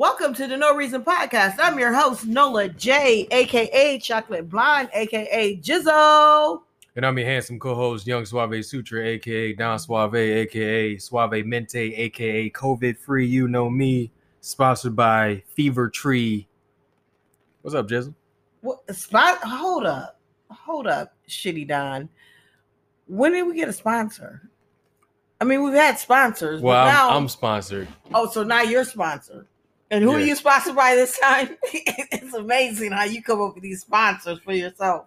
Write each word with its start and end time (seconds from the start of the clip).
Welcome 0.00 0.32
to 0.36 0.46
the 0.46 0.56
No 0.56 0.74
Reason 0.74 1.04
Podcast. 1.04 1.56
I'm 1.58 1.78
your 1.78 1.92
host, 1.92 2.24
Nola 2.24 2.70
J, 2.70 3.28
aka 3.30 3.98
Chocolate 3.98 4.48
Blonde, 4.48 4.88
aka 4.94 5.58
Jizzo. 5.58 6.62
And 6.96 7.04
I'm 7.04 7.18
your 7.18 7.26
handsome 7.26 7.58
co-host, 7.58 8.06
Young 8.06 8.24
Suave 8.24 8.64
Sutra, 8.64 9.04
aka 9.04 9.52
Don 9.52 9.78
Suave, 9.78 10.14
aka 10.14 10.96
Suave 10.96 11.44
Mente, 11.44 11.74
aka 11.76 12.48
COVID 12.48 12.96
Free. 12.96 13.26
You 13.26 13.46
know 13.46 13.68
me. 13.68 14.10
Sponsored 14.40 14.96
by 14.96 15.42
Fever 15.48 15.90
Tree. 15.90 16.48
What's 17.60 17.74
up, 17.74 17.86
Jizzle? 17.86 18.14
What 18.62 18.78
spot? 18.96 19.36
Hold 19.44 19.84
up, 19.84 20.18
hold 20.50 20.86
up, 20.86 21.14
Shitty 21.28 21.68
Don. 21.68 22.08
When 23.06 23.32
did 23.32 23.42
we 23.42 23.54
get 23.54 23.68
a 23.68 23.72
sponsor? 23.74 24.48
I 25.42 25.44
mean, 25.44 25.62
we've 25.62 25.74
had 25.74 25.98
sponsors. 25.98 26.62
Well, 26.62 26.88
I'm, 26.88 27.18
I'm 27.18 27.28
sponsored. 27.28 27.86
oh, 28.14 28.30
so 28.30 28.42
now 28.42 28.62
you're 28.62 28.84
sponsored. 28.84 29.46
And 29.90 30.04
who 30.04 30.12
are 30.12 30.20
Yeah. 30.20 30.26
you 30.26 30.36
sponsored 30.36 30.76
by 30.76 30.94
this 30.94 31.18
time? 31.18 31.56
it's 31.64 32.34
amazing 32.34 32.92
how 32.92 33.04
you 33.04 33.22
come 33.22 33.40
up 33.42 33.54
with 33.54 33.62
these 33.64 33.80
sponsors 33.80 34.38
for 34.40 34.52
yourself. 34.52 35.06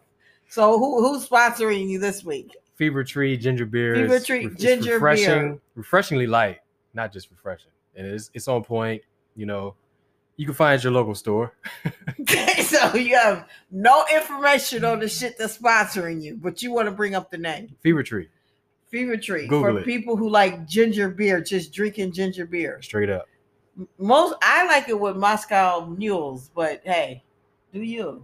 So 0.50 0.78
who 0.78 1.02
who's 1.02 1.28
sponsoring 1.28 1.88
you 1.90 2.00
this 2.00 2.24
week? 2.24 2.56
Fever 2.76 3.04
Tree 3.04 3.38
ginger 3.38 3.66
beer. 3.66 3.96
Fever 3.96 4.20
Tree 4.20 4.46
it's 4.46 4.62
ginger 4.62 4.96
refreshing, 4.96 5.26
beer. 5.26 5.60
refreshingly 5.76 6.28
light, 6.28 6.60
not 6.94 7.14
just 7.14 7.32
refreshing. 7.32 7.72
And 7.96 8.08
it's 8.08 8.30
it's 8.34 8.48
on 8.48 8.64
point. 8.64 9.02
You 9.36 9.46
know, 9.46 9.76
you 10.36 10.46
can 10.46 10.54
find 10.54 10.74
it 10.74 10.78
at 10.80 10.84
your 10.84 10.94
local 10.94 11.16
store. 11.16 11.54
so 12.64 12.96
you 12.96 13.16
have 13.16 13.48
no 13.72 14.04
information 14.14 14.84
on 14.84 15.00
the 15.00 15.08
shit 15.08 15.38
that's 15.38 15.58
sponsoring 15.58 16.22
you, 16.22 16.38
but 16.42 16.62
you 16.62 16.72
want 16.74 16.88
to 16.88 16.92
bring 16.92 17.16
up 17.16 17.32
the 17.32 17.38
name. 17.38 17.76
Fever 17.82 18.04
Tree, 18.04 18.28
Fever 18.90 19.18
Tree 19.18 19.48
Google 19.48 19.74
for 19.76 19.80
it. 19.80 19.86
people 19.86 20.18
who 20.18 20.30
like 20.30 20.68
ginger 20.68 21.10
beer, 21.10 21.42
just 21.42 21.74
drinking 21.74 22.12
ginger 22.12 22.46
beer. 22.46 22.82
straight 22.82 23.10
up. 23.10 23.28
Most 23.98 24.36
I 24.42 24.66
like 24.68 24.88
it 24.90 25.00
with 25.00 25.16
Moscow 25.16 25.86
mules, 25.86 26.50
but 26.54 26.82
hey, 26.84 27.24
do 27.74 27.82
you? 27.82 28.24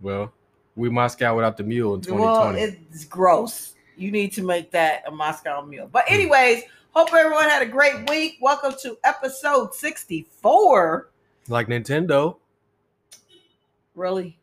Well, 0.00 0.32
we 0.76 0.88
Moscow 0.88 1.36
without 1.36 1.56
the 1.56 1.62
mule 1.62 1.94
in 1.94 2.00
2020. 2.00 2.24
Well, 2.24 2.52
2020. 2.52 2.86
it's 2.90 3.04
gross. 3.04 3.74
You 3.96 4.10
need 4.10 4.32
to 4.32 4.42
make 4.42 4.70
that 4.70 5.02
a 5.06 5.10
Moscow 5.10 5.62
mule. 5.62 5.88
But 5.92 6.04
hmm. 6.08 6.14
anyways, 6.14 6.62
hope 6.92 7.12
everyone 7.12 7.44
had 7.44 7.62
a 7.62 7.66
great 7.66 8.08
week. 8.08 8.38
Welcome 8.40 8.74
to 8.82 8.96
episode 9.04 9.74
64. 9.74 11.10
like 11.48 11.68
Nintendo. 11.68 12.36
Really? 13.94 14.38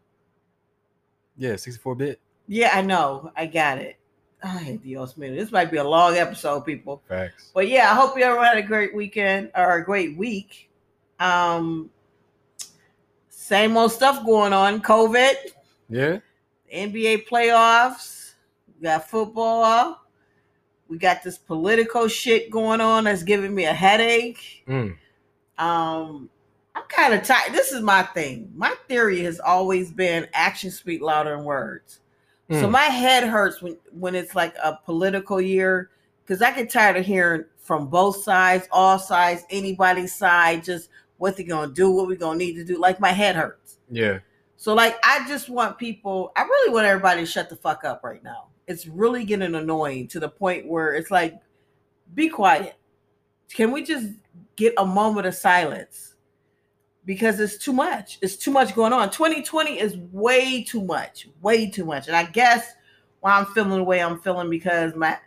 Yeah, 1.38 1.56
64 1.56 1.96
bit. 1.96 2.20
Yeah, 2.48 2.70
I 2.74 2.82
know. 2.82 3.32
I 3.36 3.48
got 3.48 3.80
it. 3.80 3.98
Ay, 4.42 4.80
Dios 4.84 5.16
mío. 5.16 5.36
This 5.36 5.52
might 5.52 5.70
be 5.70 5.78
a 5.78 5.84
long 5.84 6.16
episode, 6.16 6.62
people. 6.62 7.02
Facts. 7.08 7.52
But 7.54 7.68
yeah, 7.68 7.92
I 7.92 7.96
hope 7.96 8.18
you 8.18 8.24
everyone 8.24 8.46
had 8.46 8.58
a 8.58 8.62
great 8.64 8.96
weekend 8.96 9.52
or 9.56 9.78
a 9.78 9.84
great 9.84 10.18
week. 10.18 10.70
Um 11.20 11.90
same 13.30 13.76
old 13.76 13.92
stuff 13.92 14.24
going 14.26 14.54
on. 14.54 14.82
COVID, 14.82 15.34
Yeah. 15.90 16.20
NBA 16.74 17.28
playoffs, 17.28 18.34
we 18.78 18.84
got 18.84 19.10
football. 19.10 20.00
We 20.88 20.98
got 20.98 21.24
this 21.24 21.38
political 21.38 22.08
shit 22.08 22.50
going 22.52 22.80
on 22.82 23.04
that's 23.06 23.24
giving 23.24 23.54
me 23.54 23.66
a 23.66 23.74
headache. 23.74 24.64
Mm. 24.68 24.96
Um, 25.58 26.30
I'm 26.76 26.84
kind 26.90 27.14
of 27.14 27.24
tired. 27.24 27.54
This 27.54 27.72
is 27.72 27.82
my 27.82 28.04
thing. 28.04 28.52
My 28.56 28.74
theory 28.88 29.22
has 29.24 29.40
always 29.40 29.92
been 29.92 30.28
actions 30.34 30.78
speak 30.78 31.02
louder 31.02 31.36
than 31.36 31.44
words. 31.44 32.00
So 32.50 32.68
Mm. 32.68 32.72
my 32.72 32.86
head 32.86 33.24
hurts 33.28 33.62
when 33.62 33.78
when 33.92 34.16
it's 34.16 34.34
like 34.36 34.56
a 34.64 34.80
political 34.84 35.40
year 35.40 35.92
because 36.26 36.42
I 36.42 36.52
get 36.52 36.70
tired 36.70 36.98
of 36.98 37.06
hearing 37.06 37.46
from 37.58 37.88
both 37.88 38.24
sides, 38.24 38.68
all 38.72 38.98
sides, 38.98 39.44
anybody's 39.52 40.16
side, 40.16 40.64
just 40.64 40.90
what 41.18 41.38
they're 41.38 41.46
gonna 41.46 41.72
do, 41.72 41.92
what 41.92 42.08
we're 42.08 42.16
gonna 42.16 42.40
need 42.40 42.56
to 42.56 42.64
do. 42.64 42.78
Like 42.80 43.00
my 43.00 43.12
head 43.12 43.36
hurts. 43.36 43.78
Yeah. 43.92 44.20
So 44.58 44.74
like 44.74 44.98
I 45.04 45.28
just 45.28 45.50
want 45.50 45.78
people, 45.78 46.32
I 46.36 46.42
really 46.44 46.74
want 46.74 46.88
everybody 46.88 47.22
to 47.22 47.26
shut 47.28 47.50
the 47.50 47.56
fuck 47.56 47.84
up 47.84 48.04
right 48.04 48.24
now. 48.24 48.48
It's 48.68 48.88
really 48.88 49.24
getting 49.26 49.54
annoying 49.56 50.08
to 50.10 50.20
the 50.20 50.30
point 50.30 50.68
where 50.68 50.94
it's 50.94 51.12
like, 51.12 51.36
be 52.16 52.30
quiet. 52.30 52.76
Can 53.54 53.72
we 53.72 53.84
just 53.84 54.08
get 54.56 54.74
a 54.78 54.86
moment 54.86 55.28
of 55.28 55.36
silence? 55.36 56.09
Because 57.06 57.40
it's 57.40 57.58
too 57.58 57.74
much. 57.74 58.20
It's 58.22 58.36
too 58.36 58.52
much 58.52 58.76
going 58.76 58.94
on. 58.94 59.10
2020 59.10 59.80
is 59.80 59.98
way 60.12 60.64
too 60.64 60.84
much. 60.84 61.28
Way 61.42 61.70
too 61.70 61.86
much. 61.86 62.08
And 62.08 62.16
I 62.16 62.24
guess 62.24 62.74
why 63.22 63.32
I'm 63.38 63.46
feeling 63.48 63.80
the 63.80 63.84
way 63.84 64.02
I'm 64.02 64.20
feeling 64.20 64.50
because 64.50 64.96
my 64.96 65.18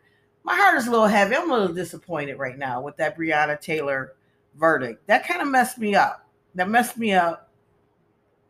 my 0.45 0.57
heart 0.57 0.77
is 0.77 0.87
a 0.87 0.91
little 0.91 1.07
heavy. 1.07 1.37
I'm 1.37 1.51
a 1.51 1.55
little 1.55 1.75
disappointed 1.75 2.39
right 2.39 2.59
now 2.59 2.81
with 2.81 2.97
that 2.97 3.17
Breonna 3.17 3.61
Taylor 3.61 4.15
verdict. 4.57 5.07
That 5.07 5.27
kind 5.27 5.41
of 5.41 5.49
messed 5.49 5.79
me 5.79 5.95
up. 5.95 6.27
That 6.55 6.69
messed 6.69 6.99
me 6.99 7.15
up 7.15 7.53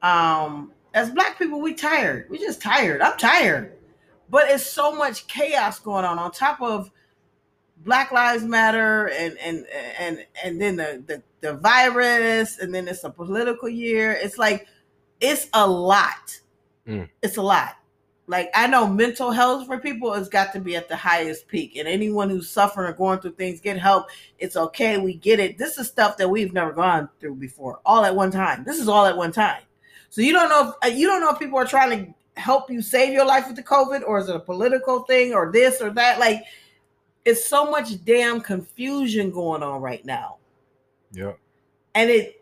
um 0.02 0.72
as 0.94 1.10
black 1.10 1.38
people 1.38 1.60
we 1.60 1.74
tired 1.74 2.26
we 2.28 2.38
just 2.38 2.60
tired 2.60 3.00
i'm 3.00 3.16
tired 3.16 3.72
but 4.28 4.48
it's 4.48 4.66
so 4.66 4.94
much 4.94 5.26
chaos 5.28 5.78
going 5.78 6.04
on 6.04 6.18
on 6.18 6.30
top 6.30 6.60
of 6.60 6.90
black 7.84 8.12
lives 8.12 8.44
matter 8.44 9.08
and 9.08 9.36
and 9.38 9.66
and 9.98 10.26
and 10.42 10.60
then 10.60 10.76
the 10.76 11.02
the, 11.06 11.22
the 11.40 11.54
virus 11.54 12.58
and 12.58 12.74
then 12.74 12.88
it's 12.88 13.04
a 13.04 13.10
political 13.10 13.68
year. 13.68 14.12
It's 14.12 14.38
like 14.38 14.66
it's 15.20 15.48
a 15.54 15.66
lot. 15.66 16.40
Mm. 16.86 17.08
it's 17.22 17.36
a 17.36 17.42
lot. 17.42 17.76
Like 18.28 18.50
i 18.54 18.66
know 18.66 18.88
mental 18.88 19.30
health 19.30 19.66
for 19.66 19.78
people 19.78 20.12
has 20.12 20.28
got 20.28 20.52
to 20.52 20.60
be 20.60 20.74
at 20.74 20.88
the 20.88 20.96
highest 20.96 21.48
peak 21.48 21.76
and 21.76 21.86
anyone 21.86 22.30
who's 22.30 22.48
suffering 22.48 22.88
or 22.88 22.92
going 22.92 23.20
through 23.20 23.32
things 23.32 23.60
get 23.60 23.78
help. 23.78 24.06
It's 24.38 24.56
okay. 24.56 24.98
We 24.98 25.14
get 25.14 25.38
it. 25.38 25.58
This 25.58 25.78
is 25.78 25.88
stuff 25.88 26.16
that 26.16 26.28
we've 26.28 26.52
never 26.52 26.72
gone 26.72 27.08
through 27.20 27.36
before 27.36 27.80
all 27.84 28.04
at 28.04 28.14
one 28.14 28.30
time. 28.30 28.64
This 28.64 28.78
is 28.78 28.88
all 28.88 29.06
at 29.06 29.16
one 29.16 29.32
time. 29.32 29.62
So 30.10 30.20
you 30.20 30.32
don't 30.32 30.48
know 30.48 30.68
if 30.68 30.92
uh, 30.92 30.94
you 30.94 31.06
don't 31.06 31.20
know 31.20 31.30
if 31.30 31.38
people 31.38 31.58
are 31.58 31.66
trying 31.66 32.06
to 32.06 32.14
help 32.40 32.70
you 32.70 32.82
save 32.82 33.12
your 33.12 33.24
life 33.24 33.46
with 33.46 33.56
the 33.56 33.62
COVID, 33.62 34.02
or 34.06 34.18
is 34.18 34.28
it 34.28 34.36
a 34.36 34.40
political 34.40 35.00
thing, 35.00 35.34
or 35.34 35.50
this 35.52 35.80
or 35.80 35.90
that? 35.90 36.18
Like, 36.18 36.42
it's 37.24 37.44
so 37.44 37.70
much 37.70 38.04
damn 38.04 38.40
confusion 38.40 39.30
going 39.30 39.62
on 39.62 39.80
right 39.80 40.04
now, 40.04 40.36
Yeah. 41.12 41.32
and 41.94 42.10
it 42.10 42.38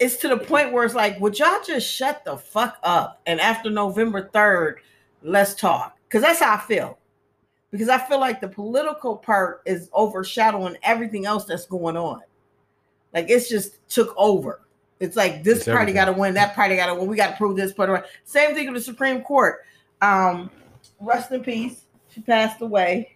it's 0.00 0.16
to 0.16 0.28
the 0.28 0.36
point 0.36 0.72
where 0.72 0.84
it's 0.84 0.94
like, 0.94 1.18
would 1.20 1.38
y'all 1.38 1.62
just 1.64 1.88
shut 1.88 2.24
the 2.24 2.36
fuck 2.36 2.78
up? 2.82 3.20
And 3.26 3.40
after 3.40 3.70
November 3.70 4.28
third, 4.32 4.80
let's 5.22 5.54
talk, 5.54 5.96
because 6.08 6.20
that's 6.22 6.40
how 6.40 6.54
I 6.54 6.58
feel. 6.58 6.98
Because 7.70 7.88
I 7.88 7.98
feel 7.98 8.20
like 8.20 8.40
the 8.40 8.48
political 8.48 9.16
part 9.16 9.62
is 9.66 9.88
overshadowing 9.94 10.76
everything 10.82 11.26
else 11.26 11.44
that's 11.44 11.66
going 11.66 11.96
on. 11.96 12.22
Like 13.12 13.30
it's 13.30 13.48
just 13.48 13.86
took 13.88 14.12
over. 14.16 14.60
It's 15.00 15.16
like 15.16 15.42
this 15.44 15.58
It's 15.58 15.68
party 15.68 15.92
got 15.92 16.06
to 16.06 16.12
win, 16.12 16.34
that 16.34 16.54
party 16.54 16.76
got 16.76 16.86
to 16.86 16.94
win. 16.94 17.06
We 17.06 17.16
got 17.16 17.30
to 17.30 17.36
prove 17.36 17.56
this 17.56 17.72
part. 17.72 18.06
Same 18.24 18.54
thing 18.54 18.66
with 18.66 18.76
the 18.76 18.80
Supreme 18.80 19.22
Court. 19.22 19.64
Um, 20.02 20.50
rest 21.00 21.30
in 21.32 21.42
peace. 21.42 21.82
She 22.10 22.20
passed 22.20 22.60
away. 22.60 23.13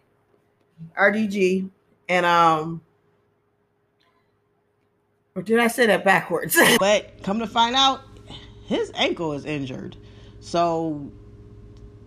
RDG 0.98 1.70
and 2.08 2.26
um, 2.26 2.80
or 5.34 5.42
did 5.42 5.60
I 5.60 5.68
say 5.68 5.86
that 5.86 6.04
backwards? 6.04 6.58
but 6.78 7.22
come 7.22 7.38
to 7.38 7.46
find 7.46 7.76
out, 7.76 8.00
his 8.66 8.90
ankle 8.94 9.32
is 9.34 9.44
injured, 9.44 9.96
so 10.40 11.10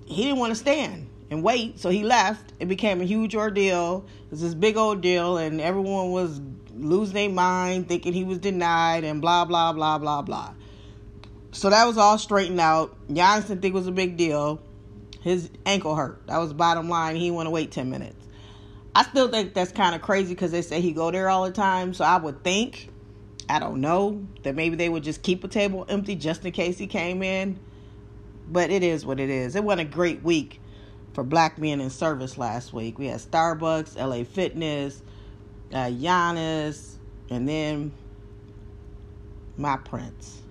he 0.05 0.23
didn't 0.23 0.39
want 0.39 0.51
to 0.51 0.59
stand 0.59 1.09
and 1.29 1.41
wait, 1.43 1.79
so 1.79 1.89
he 1.89 2.03
left. 2.03 2.53
It 2.59 2.67
became 2.67 2.99
a 2.99 3.05
huge 3.05 3.35
ordeal. 3.35 4.05
It 4.25 4.31
was 4.31 4.41
this 4.41 4.53
big 4.53 4.75
old 4.75 5.01
deal, 5.01 5.37
and 5.37 5.61
everyone 5.61 6.11
was 6.11 6.41
losing 6.75 7.13
their 7.13 7.29
mind, 7.29 7.87
thinking 7.87 8.11
he 8.11 8.25
was 8.25 8.37
denied, 8.37 9.05
and 9.05 9.21
blah 9.21 9.45
blah 9.45 9.71
blah 9.71 9.97
blah 9.97 10.21
blah. 10.21 10.53
So 11.53 11.69
that 11.69 11.85
was 11.85 11.97
all 11.97 12.17
straightened 12.17 12.59
out. 12.59 12.95
Giannis 13.07 13.47
didn't 13.47 13.61
think 13.61 13.73
it 13.73 13.77
was 13.77 13.87
a 13.87 13.91
big 13.91 14.17
deal. 14.17 14.61
His 15.21 15.49
ankle 15.65 15.95
hurt. 15.95 16.27
That 16.27 16.37
was 16.39 16.53
bottom 16.53 16.89
line. 16.89 17.15
He 17.15 17.31
want 17.31 17.47
to 17.47 17.51
wait 17.51 17.71
ten 17.71 17.89
minutes. 17.89 18.20
I 18.95 19.03
still 19.03 19.29
think 19.29 19.53
that's 19.53 19.71
kind 19.71 19.95
of 19.95 20.01
crazy 20.01 20.33
because 20.35 20.51
they 20.51 20.61
say 20.61 20.81
he 20.81 20.93
go 20.93 21.11
there 21.11 21.29
all 21.29 21.45
the 21.45 21.51
time. 21.51 21.93
So 21.93 22.05
I 22.05 22.17
would 22.17 22.43
think, 22.43 22.89
I 23.49 23.59
don't 23.59 23.81
know, 23.81 24.27
that 24.43 24.55
maybe 24.55 24.75
they 24.75 24.89
would 24.89 25.03
just 25.03 25.23
keep 25.23 25.43
a 25.43 25.47
table 25.47 25.85
empty 25.89 26.15
just 26.15 26.45
in 26.45 26.51
case 26.53 26.77
he 26.79 26.87
came 26.87 27.23
in. 27.23 27.61
But 28.47 28.71
it 28.71 28.83
is 28.83 29.05
what 29.05 29.19
it 29.19 29.29
is. 29.29 29.55
It 29.55 29.63
wasn't 29.63 29.89
a 29.89 29.91
great 29.91 30.23
week 30.23 30.61
for 31.13 31.23
black 31.23 31.57
men 31.59 31.81
in 31.81 31.89
service 31.89 32.37
last 32.37 32.73
week. 32.73 32.99
We 32.99 33.07
had 33.07 33.19
Starbucks, 33.21 33.97
LA 33.97 34.25
Fitness, 34.25 35.03
uh, 35.73 35.87
Giannis, 35.87 36.97
and 37.29 37.47
then 37.49 37.93
my 39.57 39.77
prince. 39.77 40.43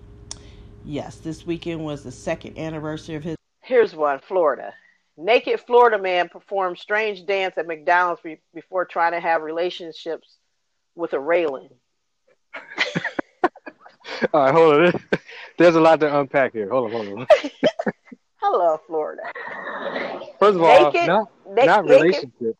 Yes, 0.85 1.19
this 1.19 1.47
weekend 1.47 1.85
was 1.85 2.03
the 2.05 2.13
second 2.13 2.59
anniversary 2.59 3.17
of 3.17 3.25
his. 3.25 3.37
Here's 3.63 3.95
one 3.95 4.21
Florida. 4.21 4.75
Naked 5.21 5.61
Florida 5.61 5.99
man 5.99 6.31
performed 6.31 6.79
strange 6.79 7.27
dance 7.27 7.59
at 7.59 7.67
McDonald's 7.67 8.23
be- 8.23 8.41
before 8.55 8.87
trying 8.87 9.13
to 9.13 9.21
have 9.21 9.43
relationships 9.43 10.37
with 10.95 11.13
a 11.13 11.21
railing. 11.21 11.69
All 14.33 14.41
right, 14.43 14.55
hold 14.55 14.75
on. 14.87 14.93
There's 15.59 15.75
a 15.75 15.81
lot 15.81 16.01
to 16.01 16.19
unpack 16.21 16.55
here. 16.55 16.71
Hold 16.71 16.95
on, 16.95 17.07
hold 17.07 17.21
on. 17.21 17.27
Hello, 18.37 18.81
Florida. 18.87 19.23
First 20.39 20.57
of 20.57 20.63
all, 20.63 20.91
Naked- 20.91 21.07
not, 21.07 21.29
na- 21.49 21.65
not 21.67 21.85
naked- 21.85 22.01
relationship. 22.03 22.57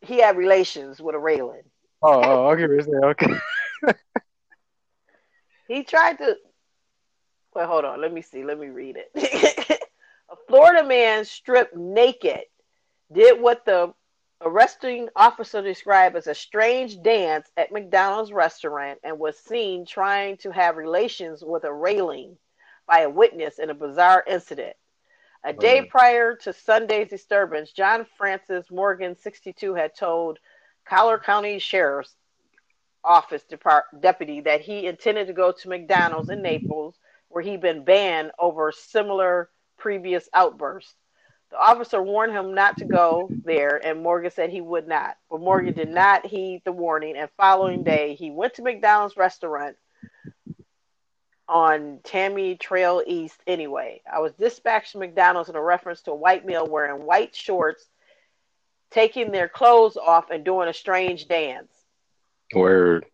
He 0.00 0.18
had 0.20 0.36
relations 0.36 1.00
with 1.00 1.16
a 1.16 1.18
railing. 1.18 1.62
Oh, 2.02 2.22
oh, 2.22 2.50
okay, 2.50 2.66
okay. 3.04 3.98
He 5.66 5.82
tried 5.82 6.18
to. 6.18 6.36
Well, 7.54 7.66
hold 7.66 7.84
on. 7.84 8.00
Let 8.00 8.12
me 8.12 8.20
see. 8.22 8.44
Let 8.44 8.58
me 8.60 8.66
read 8.68 8.96
it. 8.98 9.73
Florida 10.54 10.84
man 10.84 11.24
stripped 11.24 11.74
naked 11.74 12.42
did 13.10 13.40
what 13.40 13.64
the 13.64 13.92
arresting 14.40 15.08
officer 15.16 15.60
described 15.60 16.14
as 16.14 16.28
a 16.28 16.34
strange 16.34 17.02
dance 17.02 17.50
at 17.56 17.72
McDonald's 17.72 18.32
restaurant 18.32 19.00
and 19.02 19.18
was 19.18 19.36
seen 19.36 19.84
trying 19.84 20.36
to 20.36 20.52
have 20.52 20.76
relations 20.76 21.42
with 21.44 21.64
a 21.64 21.72
railing 21.72 22.36
by 22.86 23.00
a 23.00 23.10
witness 23.10 23.58
in 23.58 23.68
a 23.68 23.74
bizarre 23.74 24.22
incident. 24.28 24.76
A 25.42 25.52
day 25.52 25.86
prior 25.86 26.36
to 26.36 26.52
Sunday's 26.52 27.08
disturbance, 27.08 27.72
John 27.72 28.06
Francis 28.16 28.70
Morgan, 28.70 29.16
62, 29.16 29.74
had 29.74 29.96
told 29.96 30.38
Collier 30.84 31.18
County 31.18 31.58
Sheriff's 31.58 32.14
Office 33.02 33.42
depart- 33.42 33.86
deputy 34.00 34.40
that 34.42 34.60
he 34.60 34.86
intended 34.86 35.26
to 35.26 35.32
go 35.32 35.50
to 35.50 35.68
McDonald's 35.68 36.30
in 36.30 36.42
Naples, 36.42 36.94
where 37.26 37.42
he'd 37.42 37.60
been 37.60 37.82
banned 37.82 38.30
over 38.38 38.70
similar 38.70 39.50
previous 39.76 40.28
outburst. 40.32 40.94
The 41.50 41.58
officer 41.58 42.02
warned 42.02 42.32
him 42.32 42.54
not 42.54 42.78
to 42.78 42.84
go 42.84 43.30
there, 43.44 43.80
and 43.84 44.02
Morgan 44.02 44.30
said 44.30 44.50
he 44.50 44.60
would 44.60 44.88
not. 44.88 45.16
But 45.30 45.40
Morgan 45.40 45.74
did 45.74 45.88
not 45.88 46.26
heed 46.26 46.62
the 46.64 46.72
warning, 46.72 47.16
and 47.16 47.30
following 47.36 47.84
day, 47.84 48.14
he 48.14 48.30
went 48.30 48.54
to 48.54 48.62
McDonald's 48.62 49.16
restaurant 49.16 49.76
on 51.48 52.00
Tammy 52.02 52.56
Trail 52.56 53.02
East 53.06 53.40
anyway. 53.46 54.00
I 54.10 54.20
was 54.20 54.32
dispatched 54.32 54.92
to 54.92 54.98
McDonald's 54.98 55.48
in 55.48 55.56
a 55.56 55.62
reference 55.62 56.00
to 56.02 56.12
a 56.12 56.16
white 56.16 56.44
male 56.44 56.66
wearing 56.66 57.04
white 57.04 57.36
shorts, 57.36 57.84
taking 58.90 59.30
their 59.30 59.48
clothes 59.48 59.96
off 59.96 60.30
and 60.30 60.44
doing 60.44 60.68
a 60.68 60.74
strange 60.74 61.28
dance. 61.28 61.72
Word. 62.54 63.06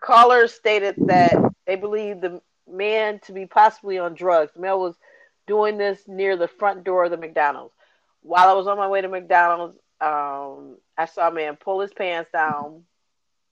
Callers 0.00 0.52
stated 0.52 0.94
that 1.06 1.36
they 1.66 1.76
believed 1.76 2.20
the 2.20 2.40
man 2.68 3.18
to 3.20 3.32
be 3.32 3.46
possibly 3.46 3.98
on 3.98 4.14
drugs. 4.14 4.52
The 4.54 4.60
male 4.60 4.80
was 4.80 4.96
doing 5.46 5.78
this 5.78 6.02
near 6.06 6.36
the 6.36 6.48
front 6.48 6.84
door 6.84 7.04
of 7.04 7.10
the 7.10 7.16
McDonald's. 7.16 7.74
While 8.22 8.48
I 8.48 8.52
was 8.52 8.66
on 8.66 8.76
my 8.76 8.88
way 8.88 9.00
to 9.00 9.08
McDonald's, 9.08 9.78
um, 10.00 10.76
I 10.96 11.06
saw 11.06 11.28
a 11.28 11.32
man 11.32 11.56
pull 11.56 11.80
his 11.80 11.92
pants 11.92 12.30
down, 12.32 12.84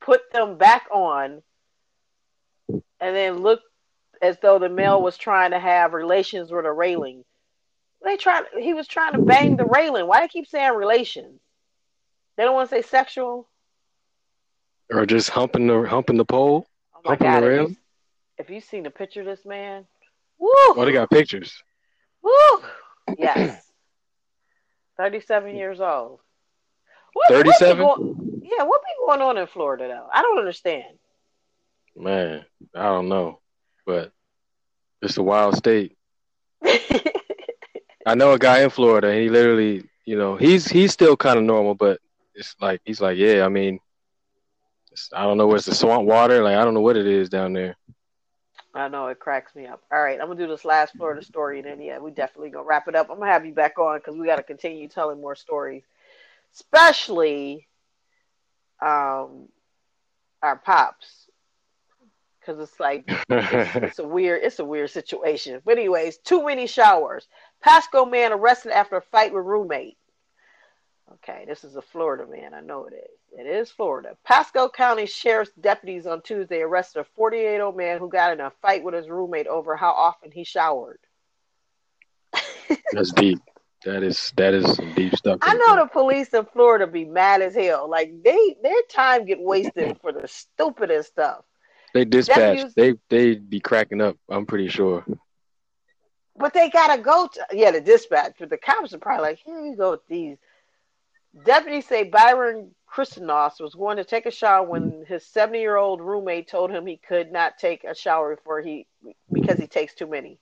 put 0.01 0.31
them 0.33 0.59
back 0.59 0.87
on, 0.93 1.43
and 2.69 3.17
then 3.17 3.39
look 3.39 3.61
as 4.21 4.39
though 4.43 4.59
the 4.59 4.69
male 4.69 5.01
was 5.03 5.17
trying 5.17 5.53
to 5.53 5.59
have 5.59 5.93
relations 5.93 6.51
with 6.51 6.67
a 6.67 6.73
railing. 6.73 7.25
They 8.05 8.17
tried. 8.17 8.45
He 8.59 8.75
was 8.75 8.87
trying 8.87 9.13
to 9.15 9.19
bang 9.19 9.57
the 9.57 9.65
railing. 9.67 10.07
Why 10.07 10.19
do 10.19 10.25
they 10.25 10.29
keep 10.29 10.47
saying 10.47 10.75
relations? 10.75 11.41
They 12.37 12.45
don't 12.45 12.55
want 12.55 12.71
to 12.71 12.77
say 12.77 12.83
sexual. 12.83 13.49
Or 14.91 15.05
just 15.05 15.31
humping 15.31 15.67
the 15.67 15.83
humping 15.83 16.17
the 16.17 16.25
pole. 16.25 16.67
Oh 16.95 17.01
Humping 17.05 17.27
god! 17.27 17.43
the 17.43 17.47
If 17.47 17.53
you, 17.53 17.59
railing? 17.59 17.77
if 18.39 18.51
you 18.51 18.61
seen 18.61 18.87
a 18.87 18.91
picture 18.91 19.21
of 19.21 19.27
this 19.27 19.45
man, 19.45 19.85
woo, 20.39 20.49
Oh, 20.53 20.85
they 20.85 20.93
got 20.93 21.11
pictures. 21.11 21.63
Woo, 22.29 23.15
yes, 23.19 23.65
thirty-seven 24.97 25.55
years 25.57 25.81
old. 25.81 26.21
What, 27.13 27.31
what 27.31 27.45
37? 27.47 27.79
going- 27.79 28.41
yeah, 28.43 28.65
what 28.65 28.81
be 28.83 29.07
going 29.07 29.21
on 29.23 29.39
in 29.39 29.47
Florida 29.47 29.89
though? 29.89 30.09
I 30.13 30.23
don't 30.23 30.39
understand. 30.39 30.99
Man, 31.97 32.45
I 32.75 32.83
don't 32.85 33.09
know. 33.09 33.41
But 33.87 34.13
it's 35.03 35.17
a 35.17 35.23
wild 35.23 35.57
state. 35.57 35.97
I 36.65 38.15
know 38.15 38.33
a 38.33 38.39
guy 38.39 38.61
in 38.61 38.71
Florida 38.71 39.09
and 39.09 39.21
he 39.21 39.29
literally, 39.31 39.85
you 40.05 40.17
know, 40.17 40.37
he's 40.37 40.67
he's 40.69 40.93
still 40.93 41.17
kind 41.17 41.39
of 41.39 41.45
normal, 41.45 41.75
but 41.75 42.01
it's 42.35 42.55
like 42.61 42.81
he's 42.85 43.01
like, 43.01 43.17
yeah, 43.19 43.45
I 43.45 43.49
mean, 43.49 43.81
it's, 44.93 45.11
I 45.15 45.23
don't 45.25 45.39
know 45.39 45.47
what's 45.47 45.67
the 45.67 45.75
swamp 45.75 46.07
water, 46.07 46.43
like 46.43 46.57
I 46.57 46.65
don't 46.65 46.75
know 46.75 46.81
what 46.81 46.97
it 46.97 47.07
is 47.07 47.29
down 47.29 47.53
there. 47.53 47.77
I 48.79 48.89
know 48.89 49.09
it 49.09 49.19
cracks 49.19 49.55
me 49.55 49.67
up. 49.67 49.83
All 49.93 50.03
right, 50.03 50.21
I'm 50.21 50.29
gonna 50.29 50.39
do 50.39 50.47
this 50.47 50.65
last 50.65 50.95
Florida 50.97 51.23
story, 51.23 51.59
and 51.59 51.69
then 51.69 51.81
yeah, 51.81 51.99
we 51.99 52.11
definitely 52.11 52.51
gonna 52.51 52.67
wrap 52.67 52.89
it 52.89 52.95
up. 52.95 53.11
I'm 53.11 53.19
gonna 53.19 53.31
have 53.31 53.47
you 53.47 53.53
back 53.53 53.79
on 53.79 53.99
because 53.99 54.17
we 54.17 54.27
got 54.27 54.37
to 54.37 54.43
continue 54.43 54.89
telling 54.89 55.21
more 55.21 55.35
stories, 55.35 55.85
especially 56.55 57.67
um 58.81 59.49
our 60.43 60.57
pops, 60.57 61.29
because 62.41 62.61
it's 62.61 62.79
like 62.79 63.05
it's, 63.09 63.25
it's 63.77 63.99
a 63.99 64.07
weird 64.07 64.43
it's 64.45 64.59
a 64.59 64.65
weird 64.65 64.91
situation. 64.91 65.61
But 65.65 65.79
anyways, 65.79 66.19
too 66.19 66.45
many 66.45 66.67
showers. 66.67 67.27
Pasco 67.63 68.05
man 68.05 68.33
arrested 68.33 68.73
after 68.73 68.97
a 68.97 69.03
fight 69.03 69.35
with 69.35 69.45
roommate. 69.45 69.97
Okay, 71.15 71.45
this 71.49 71.65
is 71.65 71.77
a 71.77 71.83
Florida 71.83 72.27
man. 72.31 72.55
I 72.55 72.61
know 72.61 72.87
it 72.87 72.95
is. 72.95 73.18
It 73.37 73.47
is 73.47 73.71
Florida. 73.71 74.17
Pasco 74.25 74.69
County 74.69 75.07
Sheriff's 75.07 75.53
deputies 75.61 76.07
on 76.07 76.23
Tuesday 76.23 76.61
arrested 76.61 77.01
a 77.01 77.05
48 77.17 77.41
year 77.43 77.63
old 77.63 77.77
man 77.77 77.99
who 77.99 78.09
got 78.09 78.33
in 78.33 78.41
a 78.41 78.51
fight 78.63 78.83
with 78.83 78.95
his 78.95 79.09
roommate 79.09 79.47
over 79.47 79.77
how 79.77 79.91
often 79.91 80.31
he 80.31 80.45
showered. 80.45 80.99
That's 82.93 83.13
deep. 83.13 83.39
That 83.85 84.03
is 84.03 84.33
that 84.37 84.55
is 84.55 84.75
some 84.75 84.93
deep 84.95 85.15
stuff. 85.15 85.39
I 85.43 85.55
know 85.55 85.77
the 85.77 85.87
police 85.87 86.35
in 86.35 86.45
Florida 86.47 86.87
be 86.87 87.05
mad 87.05 87.43
as 87.43 87.55
hell. 87.55 87.89
Like 87.89 88.11
they 88.25 88.57
their 88.63 88.83
time 88.91 89.25
get 89.25 89.39
wasted 89.41 89.99
for 90.01 90.11
the 90.13 90.27
stupidest 90.27 91.11
stuff. 91.11 91.45
they 91.95 92.05
dispatch. 92.05 92.37
deputies- 92.57 92.75
They 92.75 92.95
they 93.09 93.35
be 93.37 93.61
cracking 93.61 94.01
up. 94.01 94.17
I'm 94.29 94.47
pretty 94.47 94.69
sure. 94.69 95.05
But 96.37 96.55
they 96.55 96.71
gotta 96.71 97.01
go 97.01 97.29
to 97.33 97.47
yeah, 97.53 97.71
the 97.71 97.81
dispatch. 97.81 98.35
But 98.41 98.51
the 98.51 98.59
cops 98.59 98.93
are 98.95 98.99
probably 98.99 99.29
like, 99.29 99.39
here 99.45 99.63
we 99.63 99.77
go 99.77 99.93
with 99.93 100.07
these. 100.09 100.39
Deputies 101.45 101.87
say 101.87 102.03
Byron 102.05 102.75
Christenos 102.89 103.61
was 103.61 103.75
going 103.75 103.99
to 103.99 104.05
take 104.05 104.27
a 104.27 104.31
shower 104.31 104.67
when 104.67 104.91
mm. 104.91 105.07
his 105.07 105.25
70 105.27 105.61
year 105.61 105.77
old 105.77 106.01
roommate 106.01 106.49
told 106.49 106.71
him 106.71 106.87
he 106.87 106.97
could 106.97 107.31
not 107.31 107.59
take 107.59 107.85
a 107.85 107.95
shower 107.95 108.37
before 108.37 108.61
he 108.61 108.87
because 109.33 109.59
he 109.59 109.67
takes 109.67 109.95
too 109.95 110.07
many. 110.07 110.39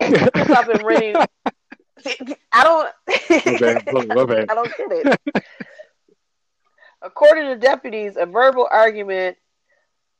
Chris, 0.00 0.50
I've 0.50 0.66
been 0.66 0.84
reading. 0.84 1.16
I 2.52 2.64
don't. 2.64 3.60
bad, 3.60 4.08
my 4.08 4.24
bad. 4.24 4.46
I 4.50 4.54
don't 4.54 4.76
get 4.76 5.18
it. 5.34 5.44
According 7.02 7.44
to 7.44 7.56
deputies, 7.56 8.16
a 8.16 8.26
verbal 8.26 8.68
argument 8.70 9.36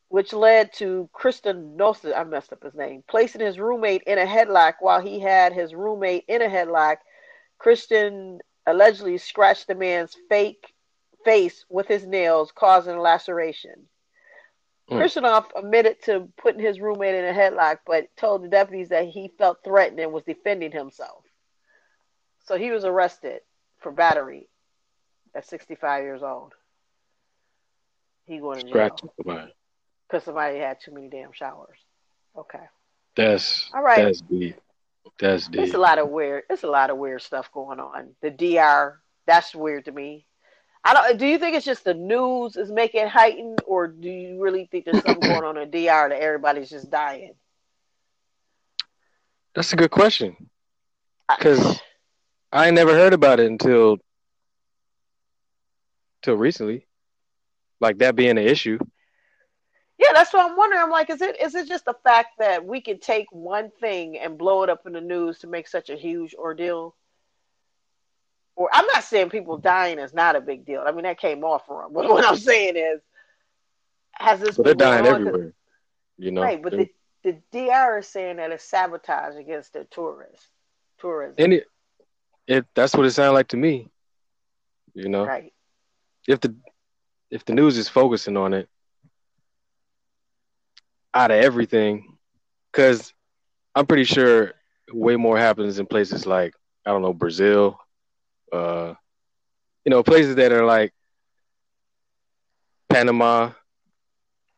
which 0.08 0.32
led 0.32 0.72
to 0.72 1.08
Kristen 1.12 1.76
Nosa, 1.78 2.16
I 2.16 2.24
messed 2.24 2.52
up 2.52 2.64
his 2.64 2.74
name, 2.74 3.04
placing 3.08 3.40
his 3.40 3.60
roommate 3.60 4.02
in 4.02 4.18
a 4.18 4.26
headlock 4.26 4.74
while 4.80 5.00
he 5.00 5.20
had 5.20 5.52
his 5.52 5.72
roommate 5.72 6.24
in 6.26 6.42
a 6.42 6.48
headlock. 6.48 6.96
Kristen 7.58 8.40
allegedly 8.66 9.18
scratched 9.18 9.68
the 9.68 9.74
man's 9.74 10.16
fake 10.28 10.74
face 11.24 11.64
with 11.68 11.86
his 11.86 12.06
nails, 12.06 12.52
causing 12.54 12.98
laceration. 12.98 13.86
Hmm. 14.88 14.96
Kristenoff 14.96 15.46
admitted 15.56 16.02
to 16.04 16.28
putting 16.36 16.60
his 16.60 16.80
roommate 16.80 17.14
in 17.14 17.24
a 17.24 17.32
headlock, 17.32 17.78
but 17.86 18.14
told 18.16 18.42
the 18.42 18.48
deputies 18.48 18.88
that 18.88 19.08
he 19.08 19.32
felt 19.38 19.58
threatened 19.64 20.00
and 20.00 20.12
was 20.12 20.24
defending 20.24 20.72
himself. 20.72 21.24
So 22.46 22.56
he 22.56 22.70
was 22.70 22.84
arrested 22.84 23.40
for 23.78 23.92
battery 23.92 24.48
at 25.34 25.46
65 25.46 26.02
years 26.02 26.22
old. 26.22 26.52
He 28.26 28.38
going 28.38 28.60
to 28.60 28.72
jail. 28.72 28.96
Because 30.08 30.24
somebody 30.24 30.58
had 30.58 30.78
too 30.80 30.92
many 30.92 31.08
damn 31.08 31.32
showers. 31.32 31.78
Okay, 32.36 32.58
That's 33.16 33.68
All 33.74 33.82
right. 33.82 34.04
That's 34.04 34.20
deep. 34.20 34.56
That's 35.18 35.48
deep. 35.48 35.62
It's 35.62 35.74
a 35.74 35.78
lot 35.78 35.98
of 35.98 36.08
weird. 36.08 36.44
It's 36.48 36.62
a 36.62 36.68
lot 36.68 36.90
of 36.90 36.96
weird 36.96 37.22
stuff 37.22 37.50
going 37.52 37.80
on. 37.80 38.10
The 38.22 38.30
DR, 38.30 39.00
that's 39.26 39.54
weird 39.54 39.86
to 39.86 39.92
me. 39.92 40.26
I 40.82 40.94
don't. 40.94 41.18
Do 41.18 41.26
you 41.26 41.38
think 41.38 41.56
it's 41.56 41.66
just 41.66 41.84
the 41.84 41.94
news 41.94 42.56
is 42.56 42.70
making 42.72 43.02
it 43.02 43.08
heightened, 43.08 43.60
or 43.66 43.86
do 43.86 44.08
you 44.08 44.42
really 44.42 44.66
think 44.70 44.84
there's 44.86 45.02
something 45.02 45.20
going 45.20 45.44
on 45.44 45.58
in 45.58 45.70
DR 45.70 46.08
that 46.08 46.20
everybody's 46.22 46.70
just 46.70 46.90
dying? 46.90 47.34
That's 49.54 49.72
a 49.72 49.76
good 49.76 49.90
question. 49.90 50.48
I- 51.28 51.36
'Cause- 51.36 51.80
I 52.52 52.66
ain't 52.66 52.74
never 52.74 52.94
heard 52.94 53.12
about 53.12 53.40
it 53.40 53.46
until 53.46 53.98
till 56.22 56.36
recently. 56.36 56.86
Like 57.80 57.98
that 57.98 58.16
being 58.16 58.30
an 58.30 58.38
issue. 58.38 58.78
Yeah, 59.98 60.12
that's 60.14 60.32
what 60.32 60.50
I'm 60.50 60.56
wondering. 60.56 60.82
I'm 60.82 60.90
like, 60.90 61.10
is 61.10 61.20
it 61.20 61.40
is 61.40 61.54
it 61.54 61.68
just 61.68 61.84
the 61.84 61.94
fact 62.04 62.38
that 62.38 62.64
we 62.64 62.80
can 62.80 62.98
take 62.98 63.26
one 63.32 63.70
thing 63.80 64.18
and 64.18 64.38
blow 64.38 64.62
it 64.62 64.70
up 64.70 64.86
in 64.86 64.94
the 64.94 65.00
news 65.00 65.38
to 65.40 65.46
make 65.46 65.68
such 65.68 65.90
a 65.90 65.96
huge 65.96 66.34
ordeal? 66.34 66.96
Or 68.56 68.68
I'm 68.72 68.86
not 68.86 69.04
saying 69.04 69.30
people 69.30 69.58
dying 69.58 69.98
is 69.98 70.12
not 70.12 70.36
a 70.36 70.40
big 70.40 70.64
deal. 70.64 70.84
I 70.86 70.92
mean 70.92 71.04
that 71.04 71.18
came 71.18 71.44
off 71.44 71.68
wrong. 71.68 71.90
But 71.94 72.08
what 72.08 72.24
I'm 72.24 72.36
saying 72.36 72.76
is, 72.76 73.00
has 74.12 74.40
this? 74.40 74.56
But 74.56 74.64
they're 74.64 74.74
been 74.74 74.88
dying 74.88 75.06
everywhere. 75.06 75.54
You 76.18 76.32
know, 76.32 76.42
Right, 76.42 76.62
but 76.62 76.72
the, 76.72 76.88
the 77.24 77.38
DR 77.50 78.00
is 78.00 78.06
saying 78.06 78.36
that 78.36 78.50
it's 78.50 78.64
sabotage 78.64 79.36
against 79.36 79.72
the 79.72 79.84
tourists, 79.90 80.46
tourism. 80.98 81.36
and 81.38 81.54
it, 81.54 81.66
it 82.46 82.66
that's 82.74 82.94
what 82.94 83.06
it 83.06 83.12
sounded 83.12 83.32
like 83.32 83.48
to 83.48 83.56
me. 83.56 83.88
You 84.92 85.08
know, 85.08 85.24
right. 85.24 85.52
if 86.28 86.40
the 86.40 86.54
if 87.30 87.44
the 87.46 87.54
news 87.54 87.78
is 87.78 87.88
focusing 87.88 88.36
on 88.36 88.52
it 88.52 88.68
out 91.14 91.30
of 91.30 91.42
everything, 91.42 92.18
because 92.70 93.14
I'm 93.74 93.86
pretty 93.86 94.04
sure 94.04 94.52
way 94.92 95.16
more 95.16 95.38
happens 95.38 95.78
in 95.78 95.86
places 95.86 96.26
like 96.26 96.54
I 96.84 96.90
don't 96.90 97.02
know 97.02 97.12
Brazil, 97.12 97.78
uh, 98.52 98.94
you 99.84 99.90
know, 99.90 100.02
places 100.02 100.36
that 100.36 100.52
are 100.52 100.64
like 100.64 100.92
Panama, 102.88 103.52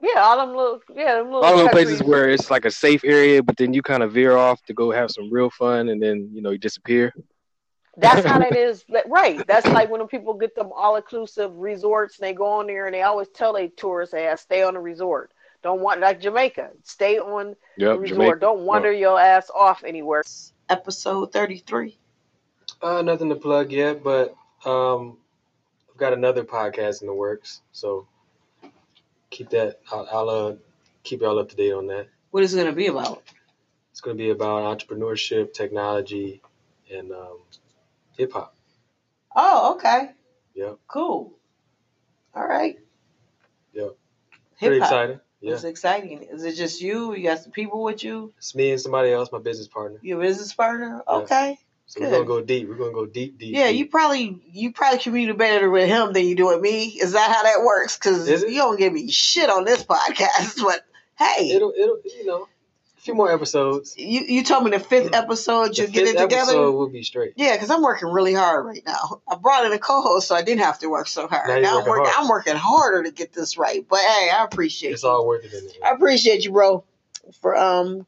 Yeah, 0.01 0.21
all 0.21 0.37
them 0.39 0.57
little, 0.57 0.81
yeah, 0.95 1.17
them 1.17 1.27
little 1.27 1.45
all 1.45 1.57
those 1.57 1.69
places 1.71 2.03
where 2.03 2.29
it's 2.29 2.51
like 2.51 2.65
a 2.65 2.71
safe 2.71 3.05
area, 3.05 3.43
but 3.43 3.57
then 3.57 3.73
you 3.73 3.83
kind 3.83 4.03
of 4.03 4.13
veer 4.13 4.37
off 4.37 4.63
to 4.65 4.75
go 4.75 4.91
have 4.91 5.11
some 5.11 5.31
real 5.31 5.51
fun, 5.51 5.91
and 5.91 6.03
then 6.03 6.31
you 6.33 6.43
know 6.43 6.51
you 6.51 6.59
disappear. 6.59 7.13
That's 7.97 8.25
how 8.25 8.41
it 8.41 8.57
is, 8.57 8.85
Right. 9.07 9.47
That's 9.47 9.67
like 9.67 9.91
when 9.91 10.07
people 10.09 10.35
get 10.35 10.55
them 10.55 10.71
all 10.75 10.97
inclusive 10.97 11.55
resorts 11.57 12.19
and 12.19 12.27
they 12.27 12.33
go 12.33 12.47
on 12.47 12.67
there 12.67 12.87
and 12.87 12.95
they 12.95 13.03
always 13.03 13.29
tell 13.29 13.53
they 13.53 13.69
tourists, 13.69 14.15
"Ass, 14.15 14.41
stay 14.41 14.63
on 14.63 14.75
the 14.75 14.81
resort. 14.81 15.31
Don't 15.63 15.81
want 15.81 16.01
like 16.01 16.21
Jamaica. 16.21 16.71
Stay 16.83 17.19
on 17.19 17.55
the 17.77 17.99
resort. 17.99 18.09
Jamaica. 18.09 18.41
Don't 18.41 18.61
wander 18.67 18.93
your 18.93 19.21
ass 19.21 19.51
off 19.55 19.85
anywhere." 19.85 20.23
Episode 20.69 21.33
33. 21.33 21.99
Uh, 22.83 23.01
nothing 23.03 23.29
to 23.29 23.37
plug 23.37 23.71
yet, 23.71 24.03
but 24.03 24.35
um, 24.65 25.17
I've 25.91 25.97
got 25.97 26.13
another 26.13 26.43
podcast 26.43 27.01
in 27.01 27.07
the 27.07 27.15
works, 27.15 27.61
so 27.71 28.09
keep 29.31 29.51
that. 29.51 29.81
I'll, 29.93 30.09
I'll 30.11 30.31
uh, 30.31 30.55
keep 31.05 31.21
y'all 31.21 31.39
up 31.39 31.49
to 31.51 31.57
date 31.57 31.73
on 31.73 31.87
that. 31.87 32.09
What 32.33 32.43
is 32.43 32.55
it 32.55 32.57
going 32.57 32.71
to 32.71 32.77
be 32.77 32.89
about? 32.89 33.23
It's 33.93 34.01
going 34.01 34.17
to 34.17 34.23
be 34.23 34.31
about 34.31 34.79
entrepreneurship, 34.79 35.53
technology, 35.53 36.43
and 36.93 37.13
um, 37.13 37.39
hip 38.17 38.33
hop. 38.33 38.57
Oh, 39.37 39.75
okay. 39.75 40.11
Yep. 40.55 40.79
Cool. 40.89 41.33
All 42.35 42.47
right. 42.47 42.79
Yep. 43.75 43.97
Hip 44.57 44.73
hop. 44.73 44.83
exciting. 44.83 45.21
Yeah, 45.41 45.55
It's 45.55 45.65
exciting. 45.65 46.23
Is 46.23 46.45
it 46.45 46.55
just 46.55 46.81
you? 46.81 47.15
You 47.15 47.25
got 47.25 47.41
some 47.41 47.53
people 47.53 47.83
with 47.83 48.03
you? 48.03 48.33
it's 48.39 48.55
me 48.55 48.71
and 48.71 48.81
somebody 48.81 49.13
else, 49.13 49.31
my 49.33 49.41
business 49.41 49.69
partner. 49.69 49.99
Your 50.03 50.21
business 50.21 50.53
partner? 50.53 51.03
Yeah. 51.09 51.19
So 51.87 52.01
we're 52.01 52.11
gonna 52.11 52.25
go 52.25 52.41
deep. 52.41 52.69
We're 52.69 52.77
gonna 52.77 52.93
go 52.93 53.05
deep, 53.05 53.39
deep. 53.39 53.55
Yeah, 53.55 53.69
deep. 53.69 53.79
you 53.79 53.87
probably 53.87 54.41
you 54.51 54.73
probably 54.73 54.99
communicate 54.99 55.39
better 55.39 55.69
with 55.69 55.89
him 55.89 56.13
than 56.13 56.25
you 56.25 56.35
do 56.35 56.47
with 56.47 56.61
me. 56.61 56.87
Is 56.87 57.13
that 57.13 57.31
how 57.31 57.43
that 57.43 57.65
works? 57.65 57.99
Because 57.99 58.29
you 58.29 58.57
don't 58.57 58.79
give 58.79 58.93
me 58.93 59.11
shit 59.11 59.51
on 59.51 59.65
this 59.65 59.85
podcast. 59.85 60.63
But 60.63 60.85
hey, 61.19 61.51
It'll, 61.51 61.73
it'll, 61.77 61.99
you 62.05 62.25
know, 62.25 62.49
a 62.97 63.01
few 63.01 63.15
more 63.15 63.31
episodes. 63.31 63.95
you 63.99 64.21
you 64.21 64.45
told 64.45 64.65
me 64.65 64.71
the 64.71 64.79
fifth 64.79 65.13
episode 65.13 65.77
you'll 65.77 65.89
get 65.89 66.07
it 66.07 66.17
together. 66.17 66.53
episode 66.53 66.73
will 66.73 66.89
be 66.89 67.03
straight. 67.03 67.35
Yeah, 67.37 67.53
because 67.53 67.69
I'm 67.69 67.83
working 67.83 68.09
really 68.09 68.33
hard 68.33 68.65
right 68.65 68.83
now. 68.87 69.21
I 69.29 69.35
brought 69.37 69.67
in 69.67 69.73
a 69.73 69.79
co-host, 69.79 70.29
so 70.29 70.35
I 70.35 70.43
didn't 70.43 70.63
have 70.63 70.79
to 70.79 70.87
work 70.89 71.09
so 71.09 71.27
hard. 71.27 71.49
Now 71.49 71.59
Now 71.59 71.81
I'm 71.81 71.87
working 71.87 72.07
hard. 72.07 72.23
I'm 72.23 72.29
working 72.29 72.57
harder 72.57 73.03
to 73.03 73.11
get 73.11 73.33
this 73.33 73.59
right. 73.59 73.85
But 73.87 73.99
hey, 73.99 74.31
I 74.31 74.45
appreciate 74.45 74.91
it. 74.91 74.93
It's 74.95 75.03
you. 75.03 75.11
all 75.11 75.27
worth 75.27 75.45
it 75.45 75.79
I 75.85 75.91
appreciate 75.91 76.45
you, 76.45 76.53
bro, 76.53 76.85
for 77.41 77.57
um 77.57 78.07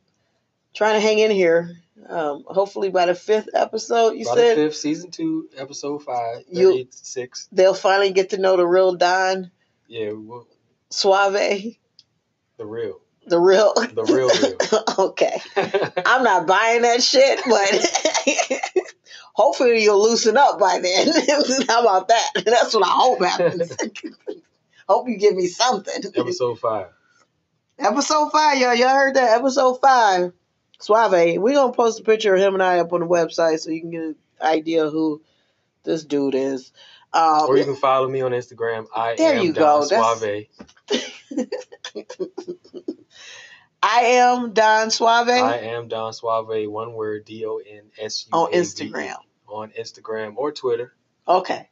trying 0.73 0.95
to 0.95 1.01
hang 1.01 1.19
in 1.19 1.31
here. 1.31 1.84
Um, 2.09 2.45
hopefully 2.47 2.91
by 2.91 3.07
the 3.07 3.15
fifth 3.15 3.49
episode, 3.55 4.11
you 4.13 4.25
By 4.27 4.35
the 4.35 4.41
said 4.41 4.55
fifth, 4.57 4.77
season 4.77 5.11
two, 5.11 5.49
episode 5.57 6.03
five, 6.03 6.45
You- 6.51 6.73
36. 6.73 7.49
they'll 7.53 7.75
finally 7.75 8.13
get 8.13 8.31
to 8.31 8.39
know 8.39 8.57
the 8.57 8.67
real 8.67 8.95
Don 8.95 9.51
Yeah, 9.89 10.13
well, 10.13 10.47
Suave, 10.91 11.33
the 12.57 12.67
real. 12.67 13.01
the 13.27 13.39
real, 13.39 13.73
The 13.75 14.05
real 14.05 14.29
real. 14.29 14.85
okay, 15.11 15.41
I'm 16.07 16.23
not 16.25 16.47
buying 16.47 16.83
that 16.83 17.03
shit, 17.03 17.41
but 17.47 18.71
hopefully 19.35 19.83
you'll 19.83 20.03
loosen 20.03 20.37
up 20.37 20.59
by 20.59 20.79
then. 20.81 21.09
How 21.69 21.81
about 21.83 22.09
that? 22.09 22.31
That's 22.45 22.75
what 22.75 22.85
I 22.85 22.91
hope 22.91 23.23
happens. 23.25 23.77
hope 24.89 25.09
you 25.09 25.17
give 25.17 25.35
me 25.35 25.47
something. 25.47 26.03
episode 26.17 26.59
five. 26.59 26.89
Episode 27.79 28.31
five, 28.31 28.59
y'all. 28.59 28.75
Y'all 28.75 28.89
heard 28.91 29.15
that? 29.17 29.39
Episode 29.41 29.81
five. 29.81 30.33
Suave. 30.81 31.39
We're 31.39 31.55
gonna 31.55 31.73
post 31.73 32.01
a 32.01 32.03
picture 32.05 32.35
of 32.35 32.41
him 32.41 32.55
and 32.55 32.63
I 32.63 32.79
up 32.81 32.93
on 32.93 33.01
the 33.01 33.07
website 33.07 33.61
so 33.61 33.71
you 33.71 33.81
can 33.81 33.91
get 33.91 34.03
an 34.03 34.17
idea 34.43 34.89
who 34.91 35.23
this 35.85 36.05
dude 36.05 36.35
is. 36.35 36.73
Um, 37.13 37.43
Or 37.49 37.57
you 37.57 37.65
can 37.65 37.77
follow 37.77 38.09
me 38.09 38.23
on 38.23 38.33
Instagram. 38.33 38.87
I 38.95 39.15
There 39.17 39.35
am 39.37 39.45
you 39.45 39.53
Don 39.53 39.81
go. 39.81 39.87
Suave. 39.87 40.47
I 43.83 44.01
am 44.01 44.53
Don 44.55 44.91
Suave 44.91 45.29
I 45.29 45.59
am 45.59 45.89
Don 45.89 46.13
Suave. 46.13 46.69
One 46.71 46.95
word. 46.95 47.25
D 47.27 47.45
O 47.47 47.59
N 47.59 47.83
S 48.01 48.27
U. 48.33 48.39
on 48.39 48.53
Instagram. 48.53 49.17
On 49.49 49.71
Instagram 49.79 50.35
or 50.37 50.53
Twitter. 50.53 50.95
Okay. 51.29 51.69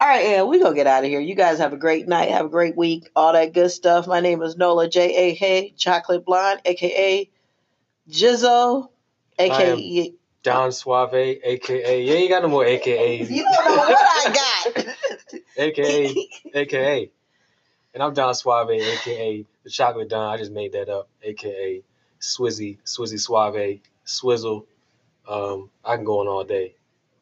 All 0.00 0.08
right, 0.08 0.28
yeah, 0.30 0.42
we 0.42 0.58
gonna 0.58 0.74
get 0.74 0.88
out 0.88 1.04
of 1.04 1.10
here. 1.10 1.20
You 1.20 1.36
guys 1.36 1.58
have 1.58 1.72
a 1.72 1.76
great 1.76 2.08
night. 2.08 2.30
Have 2.30 2.46
a 2.46 2.48
great 2.48 2.76
week. 2.76 3.08
All 3.14 3.34
that 3.34 3.52
good 3.52 3.70
stuff. 3.70 4.08
My 4.08 4.18
name 4.18 4.42
is 4.42 4.56
Nola 4.56 4.88
J 4.88 5.14
A 5.14 5.34
Hay 5.34 5.74
Chocolate 5.76 6.24
Blonde, 6.24 6.60
aka 6.64 7.30
Jizzo, 8.08 8.88
aka. 9.38 10.12
Don 10.42 10.72
Suave, 10.72 11.14
aka. 11.14 12.02
You 12.02 12.12
ain't 12.12 12.30
got 12.30 12.42
no 12.42 12.48
more 12.48 12.64
AKAs. 12.64 13.30
You 13.30 13.44
don't 13.44 13.64
know 13.64 13.76
what 13.76 14.26
I 14.26 14.72
got. 14.74 15.40
AKA, 15.56 16.28
AKA. 16.54 17.10
And 17.94 18.02
I'm 18.02 18.14
Don 18.14 18.34
Suave, 18.34 18.70
aka 18.70 19.44
the 19.62 19.70
Chocolate 19.70 20.08
Don. 20.08 20.32
I 20.32 20.36
just 20.36 20.50
made 20.50 20.72
that 20.72 20.88
up, 20.88 21.08
aka 21.22 21.82
Swizzy, 22.20 22.78
Swizzy 22.84 23.20
Suave, 23.20 23.80
Swizzle. 24.04 24.66
Um, 25.28 25.70
I 25.84 25.96
can 25.96 26.04
go 26.04 26.20
on 26.20 26.28
all 26.28 26.44
day. 26.44 26.74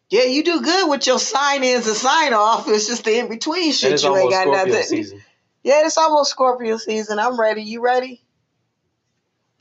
Yeah, 0.09 0.25
you 0.25 0.43
do 0.43 0.61
good 0.61 0.89
with 0.89 1.07
your 1.07 1.19
sign 1.19 1.63
ins 1.63 1.87
and 1.87 1.97
sign 1.97 2.33
off. 2.33 2.67
It's 2.69 2.87
just 2.87 3.05
the 3.05 3.19
in 3.19 3.29
between 3.29 3.73
shit 3.73 4.03
you 4.03 4.17
ain't 4.17 4.31
got 4.31 4.43
Scorpio 4.43 4.67
nothing. 4.67 4.83
season. 4.83 5.23
Yeah, 5.63 5.85
it's 5.85 5.99
almost 5.99 6.31
Scorpio 6.31 6.79
season. 6.79 7.19
I'm 7.19 7.39
ready. 7.39 7.63
You 7.63 7.81
ready? 7.81 8.23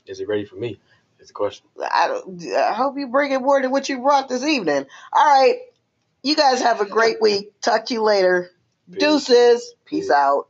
Is 0.06 0.20
it 0.20 0.26
ready 0.26 0.44
for 0.44 0.56
me? 0.56 0.80
Is 1.20 1.30
a 1.30 1.34
question. 1.34 1.66
I, 1.78 2.20
I 2.56 2.72
hope 2.72 2.96
you 2.96 3.06
bring 3.08 3.32
it 3.32 3.42
more 3.42 3.60
than 3.60 3.70
what 3.70 3.90
you 3.90 4.00
brought 4.00 4.28
this 4.28 4.42
evening. 4.42 4.86
All 5.12 5.24
right. 5.24 5.58
You 6.22 6.34
guys 6.34 6.62
have 6.62 6.80
a 6.80 6.86
great 6.86 7.20
week. 7.20 7.60
Talk 7.60 7.86
to 7.86 7.94
you 7.94 8.02
later. 8.02 8.50
Peace. 8.90 9.00
Deuces. 9.00 9.74
Peace 9.84 10.06
Peace. 10.06 10.10
out. 10.10 10.48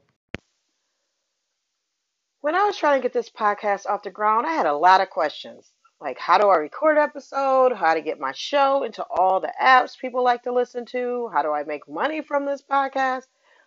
When 2.41 2.55
I 2.55 2.65
was 2.65 2.77
trying 2.77 3.01
to 3.01 3.03
get 3.03 3.13
this 3.13 3.31
podcast 3.31 3.87
off 3.87 4.05
the 4.05 4.11
ground, 4.11 4.47
I 4.47 4.53
had 4.53 4.67
a 4.67 4.77
lot 4.77 5.01
of 5.01 5.11
questions. 5.11 5.73
Like, 6.01 6.19
how 6.19 6.39
do 6.39 6.49
I 6.49 6.57
record 6.57 6.97
an 6.97 7.03
episode? 7.03 7.73
How 7.73 7.95
to 7.95 8.01
get 8.01 8.21
my 8.21 8.33
show 8.33 8.85
into 8.85 9.05
all 9.11 9.41
the 9.41 9.53
apps 9.61 9.99
people 9.99 10.23
like 10.23 10.45
to 10.45 10.53
listen 10.53 10.87
to? 10.87 11.29
How 11.33 11.43
do 11.43 11.51
I 11.53 11.65
make 11.65 11.89
money 11.89 12.23
from 12.23 12.47
this 12.47 12.63
podcast? 12.63 13.27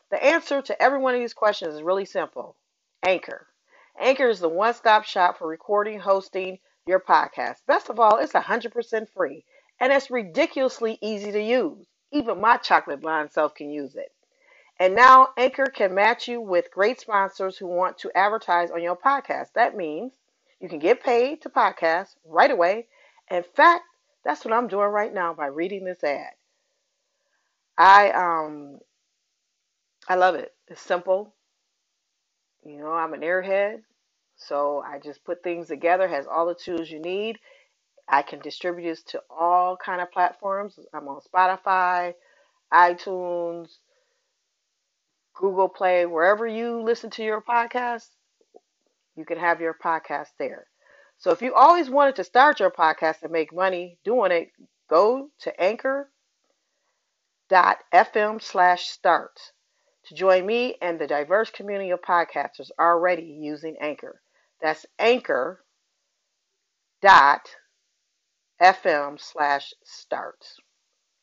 The 0.10 0.24
answer 0.24 0.62
to 0.62 0.82
every 0.82 1.00
one 1.00 1.14
of 1.14 1.20
these 1.20 1.34
questions 1.34 1.76
is 1.76 1.84
really 1.84 2.06
simple 2.06 2.56
Anchor. 3.06 3.48
Anchor 4.00 4.30
is 4.30 4.40
the 4.40 4.50
one 4.50 4.74
stop 4.74 5.04
shop 5.04 5.38
for 5.38 5.48
recording, 5.48 6.00
hosting 6.00 6.60
your 6.86 7.00
podcast. 7.00 7.58
Best 7.68 7.90
of 7.90 8.00
all, 8.00 8.18
it's 8.18 8.34
100% 8.34 9.10
free 9.10 9.46
and 9.80 9.92
it's 9.92 10.12
ridiculously 10.12 10.98
easy 11.02 11.32
to 11.32 11.42
use. 11.42 11.88
Even 12.12 12.42
my 12.42 12.58
chocolate 12.58 13.02
blonde 13.02 13.32
self 13.32 13.56
can 13.56 13.70
use 13.70 13.96
it. 13.96 14.12
And 14.80 14.96
now 14.96 15.30
Anchor 15.38 15.68
can 15.68 15.94
match 15.94 16.28
you 16.28 16.42
with 16.42 16.72
great 16.72 17.00
sponsors 17.00 17.58
who 17.58 17.68
want 17.68 17.98
to 18.00 18.12
advertise 18.16 18.72
on 18.72 18.82
your 18.82 18.98
podcast. 18.98 19.54
That 19.54 19.78
means 19.78 20.12
you 20.60 20.68
can 20.68 20.80
get 20.80 21.04
paid 21.04 21.42
to 21.44 21.50
podcast 21.50 22.16
right 22.26 22.52
away. 22.52 22.88
In 23.30 23.44
fact, 23.44 23.84
that's 24.24 24.44
what 24.44 24.54
I'm 24.54 24.68
doing 24.68 24.88
right 24.88 25.14
now 25.14 25.34
by 25.34 25.48
reading 25.48 25.86
this 25.86 26.04
ad. 26.04 26.32
I 27.78 28.12
um 28.12 28.80
I 30.08 30.16
love 30.16 30.36
it. 30.36 30.54
It's 30.68 30.82
simple. 30.82 31.34
You 32.66 32.78
know, 32.78 32.92
I'm 32.92 33.14
an 33.14 33.22
airhead, 33.22 33.84
so 34.48 34.84
I 34.86 35.00
just 35.00 35.24
put 35.24 35.44
things 35.44 35.68
together, 35.68 36.08
has 36.08 36.28
all 36.28 36.46
the 36.46 36.56
tools 36.56 36.90
you 36.90 37.00
need. 37.00 37.40
I 38.08 38.22
can 38.22 38.40
distribute 38.40 38.90
this 38.90 39.04
to 39.04 39.22
all 39.30 39.78
kind 39.78 40.02
of 40.02 40.12
platforms. 40.12 40.78
I'm 40.94 41.08
on 41.08 41.22
Spotify, 41.22 42.14
iTunes, 42.72 43.70
Google 45.36 45.70
Play, 45.70 46.06
wherever 46.06 46.46
you 46.46 46.82
listen 46.82 47.10
to 47.12 47.24
your 47.24 47.42
podcast, 47.42 48.08
you 49.16 49.26
can 49.26 49.40
have 49.40 49.62
your 49.62 49.74
podcast 49.74 50.30
there. 50.38 50.68
So 51.18 51.32
if 51.32 51.42
you 51.42 51.54
always 51.54 51.90
wanted 51.90 52.16
to 52.18 52.24
start 52.24 52.60
your 52.60 52.72
podcast 52.72 53.24
and 53.24 53.32
make 53.32 53.54
money 53.54 53.98
doing 54.04 54.32
it, 54.32 54.52
go 54.90 55.30
to 55.40 55.62
anchor.fm 55.62 56.12
slash 58.42 58.90
start 58.90 59.40
to 60.06 60.16
join 60.16 60.46
me 60.46 60.76
and 60.82 61.00
the 61.00 61.08
diverse 61.08 61.50
community 61.50 61.92
of 61.92 62.02
podcasters 62.02 62.70
already 62.80 63.38
using 63.40 63.78
Anchor. 63.80 64.22
That's 64.64 64.86
anchor.fm 64.98 65.60
slash 69.18 69.74
start. 69.84 70.46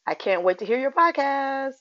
I 0.07 0.15
can't 0.15 0.45
wait 0.45 0.59
to 0.59 0.67
hear 0.67 0.79
your 0.79 0.93
podcast. 0.93 1.73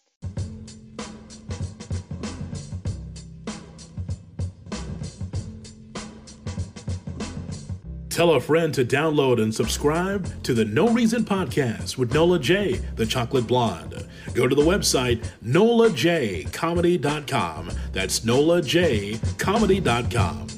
Tell 8.09 8.31
a 8.31 8.41
friend 8.41 8.73
to 8.73 8.85
download 8.85 9.41
and 9.41 9.53
subscribe 9.53 10.43
to 10.43 10.53
the 10.53 10.65
No 10.65 10.89
Reason 10.89 11.23
Podcast 11.23 11.97
with 11.97 12.13
Nola 12.13 12.37
J, 12.39 12.81
the 12.95 13.05
chocolate 13.05 13.47
blonde. 13.47 14.05
Go 14.33 14.45
to 14.47 14.55
the 14.55 14.61
website 14.61 15.25
nolajcomedy.com. 15.43 17.71
That's 17.93 18.19
nolajcomedy.com. 18.21 20.48